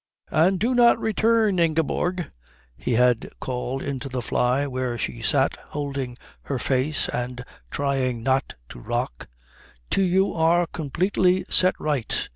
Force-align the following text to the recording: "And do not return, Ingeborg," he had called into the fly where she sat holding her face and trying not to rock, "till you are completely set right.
"And 0.31 0.59
do 0.59 0.73
not 0.73 0.97
return, 0.99 1.59
Ingeborg," 1.59 2.31
he 2.75 2.93
had 2.93 3.29
called 3.39 3.83
into 3.83 4.09
the 4.09 4.23
fly 4.23 4.65
where 4.65 4.97
she 4.97 5.21
sat 5.21 5.57
holding 5.67 6.17
her 6.41 6.57
face 6.57 7.07
and 7.07 7.43
trying 7.69 8.23
not 8.23 8.55
to 8.69 8.79
rock, 8.79 9.27
"till 9.91 10.05
you 10.05 10.33
are 10.33 10.65
completely 10.65 11.45
set 11.49 11.79
right. 11.79 12.27